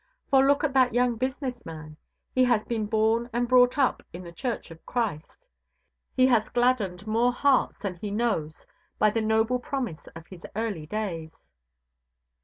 [0.31, 1.95] For, look at that young business man.
[2.33, 5.45] He has been born and brought up in the Church of Christ.
[6.15, 8.65] He has gladdened more hearts than he knows
[8.97, 11.29] by the noble promise of his early days.